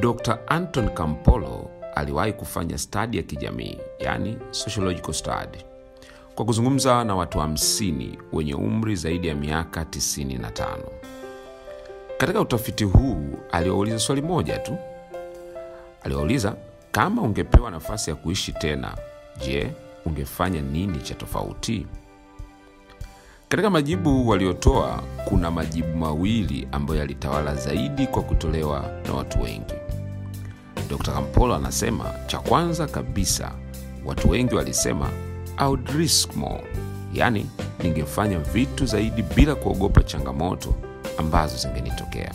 Dr. 0.00 0.38
Anton 0.46 0.88
Campolo 0.90 1.70
aliwahi 1.94 2.32
kufanya 2.32 2.78
stadi 2.78 3.16
ya 3.16 3.22
kijamii, 3.22 3.78
yani 3.98 4.38
sociological 4.50 5.12
study, 5.12 5.58
kwa 6.34 6.44
kuzungumza 6.44 7.04
na 7.04 7.14
watu 7.14 7.38
50 7.38 8.18
wenye 8.32 8.54
umri 8.54 8.96
zaidi 8.96 9.28
ya 9.28 9.34
miaka 9.34 9.82
95. 9.84 10.76
Katika 12.18 12.40
utafiti 12.40 12.84
huu 12.84 13.26
aliwauliza 13.52 13.98
swali 13.98 14.22
moja 14.22 14.58
tu. 14.58 14.76
Aliwauliza, 16.02 16.56
kama 16.92 17.22
ungepewa 17.22 17.70
nafasi 17.70 18.10
ya 18.10 18.16
kuishi 18.16 18.52
tena, 18.52 18.94
je, 19.46 19.70
ungefanya 20.06 20.60
nini 20.60 20.98
cha 20.98 21.14
tofauti? 21.14 21.86
Katika 23.54 23.70
majibu 23.70 24.28
waliotoa 24.28 25.02
kuna 25.24 25.50
majibu 25.50 25.96
mawili 25.98 26.68
ambayo 26.72 27.00
yalitawala 27.00 27.54
zaidi 27.54 28.06
kwa 28.06 28.22
kutolewa 28.22 28.84
na 29.06 29.12
watu 29.14 29.42
wengi. 29.42 29.74
Dr. 30.90 31.12
kampolo 31.12 31.54
anasema 31.54 32.04
cha 32.26 32.38
kwanza 32.38 32.86
kabisa, 32.86 33.52
watu 34.04 34.30
wengi 34.30 34.54
walisema 34.54 35.10
audrismo 35.56 36.60
yaani 37.12 37.46
ningefanya 37.82 38.38
vitu 38.38 38.86
zaidi 38.86 39.22
bila 39.22 39.54
kuogopa 39.54 40.02
changamoto 40.02 40.74
ambazo 41.18 41.56
zingenitokea. 41.56 42.34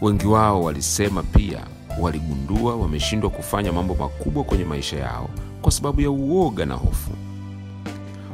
Wengi 0.00 0.26
wao 0.26 0.62
walisema 0.62 1.22
pia 1.22 1.60
waligundua 2.00 2.76
wameshindwa 2.76 3.30
kufanya 3.30 3.72
mambo 3.72 3.94
makubwa 3.94 4.44
kwenye 4.44 4.64
maisha 4.64 4.96
yao 4.98 5.30
kwa 5.62 5.72
sababu 5.72 6.00
ya 6.00 6.10
uoga 6.10 6.66
na 6.66 6.74
hofu. 6.74 7.10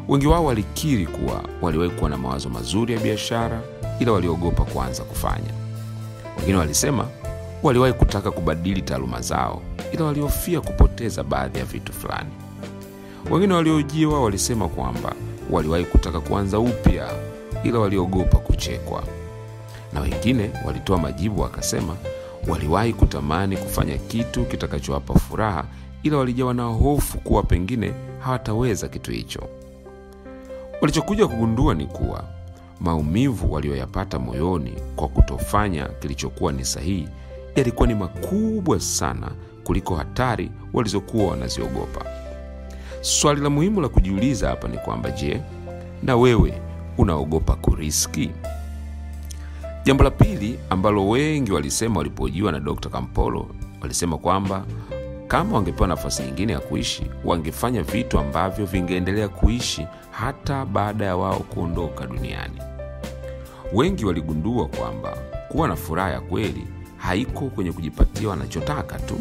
Wengi 0.09 0.27
wao 0.27 0.45
walikiri 0.45 1.07
kuwa 1.07 1.45
waliwahi 1.63 1.91
kuwa 1.91 2.11
na 2.11 2.17
mawazo 2.19 2.49
mazuri 2.49 2.95
ya 2.95 3.01
biashara, 3.01 3.61
ila 4.01 4.13
waliogopa 4.13 4.65
kuanza 4.65 5.03
kufanya. 5.05 5.51
Wengine 6.39 6.59
walisema 6.59 7.09
waliwahi 7.63 7.93
kutaka 7.95 8.31
kubadili 8.31 8.83
taaluma 8.83 9.21
zao, 9.21 9.63
ila 9.93 10.05
walihofia 10.05 10.61
kupoteza 10.61 11.25
baadhi 11.25 11.59
ya 11.59 11.65
vitu 11.65 11.93
fulani. 11.93 12.31
Wengine 13.31 13.55
waliojiwa 13.55 14.23
walisema 14.25 14.69
kwamba 14.69 15.13
waliwahi 15.51 15.85
kutaka 15.85 16.21
kuanza 16.21 16.59
upya, 16.59 17.09
ila 17.65 17.79
waliogopa 17.79 18.39
kuchekwa. 18.39 19.03
Na 19.93 20.01
wengine 20.01 20.51
walitoa 20.67 20.99
majibu 20.99 21.41
wakasema 21.43 21.97
waliwahi 22.49 22.93
kutamani 22.93 23.57
kufanya 23.57 23.99
kitu 23.99 24.45
kitakachowapa 24.45 25.15
furaha, 25.15 25.65
ila 26.03 26.17
walijawa 26.17 26.55
na 26.55 26.63
hofu 26.65 27.19
kuwa 27.19 27.43
pengine 27.43 27.93
hawataweza 28.19 28.89
kitu 28.89 29.11
hicho. 29.11 29.41
Walichokuja 30.81 31.27
kugundua 31.29 31.75
ni 31.75 31.87
kuwa 31.87 32.25
maumivu 32.81 33.53
walioyapata 33.53 34.19
moyoni 34.19 34.73
kwa 34.97 35.09
kutofanya 35.09 35.85
kilichokuwa 35.89 36.53
ni 36.53 36.65
sahihi 36.65 37.09
yalikuwa 37.57 37.89
ni 37.89 37.95
makubwa 37.95 38.81
sana 38.81 39.31
kuliko 39.65 39.95
hatari 39.97 40.51
walizokuwa 40.73 41.27
wanaziogopa. 41.31 42.05
Swali 43.01 43.41
la 43.41 43.51
muhimu 43.51 43.81
la 43.81 43.89
kujiuliza 43.89 44.49
hapa 44.49 44.69
ni 44.69 44.79
kwamba 44.79 45.11
je, 45.11 45.41
na 46.03 46.17
wewe 46.17 46.61
unaogopa 46.99 47.55
kuriski? 47.55 48.31
Jambo 49.85 50.05
la 50.05 50.11
pili 50.11 50.59
ambalo 50.71 51.09
wengi 51.09 51.53
walisema 51.53 51.99
walipojiwa 51.99 52.53
na 52.53 52.61
Dr. 52.61 52.89
Kampolo, 52.91 53.47
walisema 53.83 54.19
kwamba 54.19 54.65
kama 55.29 55.57
wangepewa 55.57 55.89
nafasi 55.89 56.23
nyingine 56.23 56.53
ya 56.53 56.61
kuishi, 56.61 57.07
wangefanya 57.25 57.83
vitu 57.83 58.19
ambavyo 58.19 58.67
vingeendelea 58.67 59.29
kuishi 59.29 59.87
hata 60.11 60.65
baada 60.67 61.05
ya 61.05 61.17
wao 61.17 61.39
kuondoka 61.39 62.07
duniani. 62.07 62.61
Wengi 63.73 64.05
waligundua 64.05 64.67
kwamba 64.69 65.17
kuwa 65.49 65.69
na 65.69 65.77
furaha 65.77 66.11
ya 66.11 66.21
kweli 66.21 66.67
haiko 66.97 67.41
kwenye 67.49 67.73
kujipatia 67.73 68.29
wanachotaka 68.29 68.99
tu, 68.99 69.21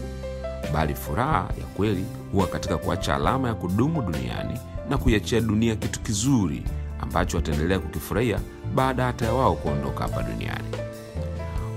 bali 0.74 0.96
furaha 0.96 1.50
ya 1.60 1.66
kweli 1.78 2.06
huwa 2.32 2.48
katika 2.48 2.78
kuacha 2.78 3.16
alama 3.16 3.48
ya 3.48 3.54
kudumu 3.54 4.02
duniani 4.02 4.60
na 4.90 4.98
kuiachia 4.98 5.42
dunia 5.42 5.76
kitu 5.76 6.00
kizuri 6.00 6.64
ambacho 7.02 7.38
wataendelea 7.38 7.80
kukifurahia 7.80 8.40
baada 8.76 9.06
hata 9.06 9.26
ya 9.26 9.34
wao 9.34 9.56
kuondoka 9.56 10.04
hapa 10.04 10.24
duniani. 10.24 10.66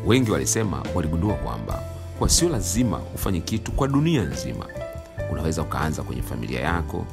Wengi 0.07 0.31
walisema 0.31 0.83
waligundua 0.95 1.35
kwamba 1.35 1.83
kwa 2.19 2.29
sio 2.29 2.49
lazima 2.49 3.01
ufanye 3.15 3.41
kitu 3.41 3.73
kwa 3.73 3.89
dunia 3.89 4.23
nzima. 4.23 4.67
Unaweza 5.33 5.63
ukaanza 5.63 6.03
kwenye 6.03 6.23
familia 6.23 6.61
yako, 6.61 7.05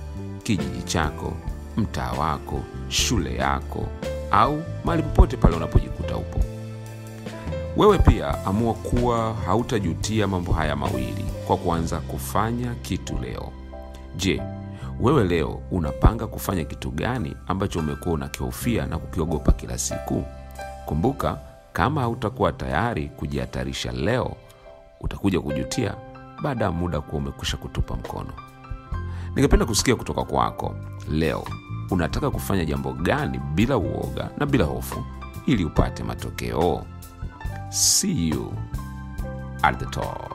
kijiji 0.43 0.81
chako, 0.83 1.33
mtaa 1.77 2.11
wako, 2.11 2.61
shule 2.89 3.35
yako, 3.35 3.88
au 4.31 4.63
mahali 4.85 5.03
popote 5.03 5.38
pale 5.38 5.55
unapojikuta 5.55 6.17
upo. 6.17 6.39
Wewe 7.77 7.97
pia 7.99 8.45
amua 8.45 8.73
kuwa 8.73 9.33
hautajutia 9.33 10.27
mambo 10.27 10.53
haya 10.53 10.75
mawili 10.75 11.25
kwa 11.47 11.57
kuanza 11.57 11.99
kufanya 11.99 12.75
kitu 12.75 13.17
leo. 13.21 13.51
Je, 14.15 14.41
wewe 15.01 15.23
leo 15.23 15.61
unapanga 15.71 16.27
kufanya 16.27 16.63
kitu 16.63 16.91
gani 16.91 17.35
ambacho 17.47 17.79
umekuwa 17.79 18.15
unakihofia 18.15 18.85
na 18.85 18.97
kukiogopa 18.97 19.51
kila 19.51 19.77
siku? 19.77 20.23
Kumbuka, 20.85 21.38
kama 21.73 22.01
hautakuwa 22.01 22.51
tayari 22.51 23.09
kujihatarisha 23.09 23.91
leo, 23.91 24.35
utakuja 25.01 25.39
kujutia 25.41 25.95
baada 26.44 26.66
ya 26.66 26.72
muda 26.72 27.01
kuwa 27.01 27.22
umekwisha 27.22 27.57
kutupa 27.57 27.95
mkono. 27.95 28.33
Ningependa 29.35 29.66
kusikia 29.66 29.95
kutoka 29.95 30.23
kwako 30.23 30.75
leo, 31.09 31.44
unataka 31.91 32.31
kufanya 32.31 32.66
jambo 32.66 32.94
gani 32.94 33.38
bila 33.39 33.78
uoga 33.78 34.29
na 34.38 34.45
bila 34.45 34.66
hofu 34.66 35.06
ili 35.45 35.66
upate 35.66 36.03
matokeo? 36.03 36.85
See 37.69 38.29
you 38.29 38.53
at 39.61 39.79
the 39.79 39.85
top. 39.85 40.34